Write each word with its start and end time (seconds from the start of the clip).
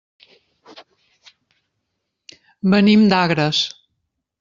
Venim 2.75 3.09
d'Agres. 3.15 3.65